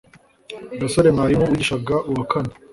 gasore 0.79 1.07
mwarimu 1.15 1.43
wigishaga 1.47 1.95
uwakane 2.09 2.51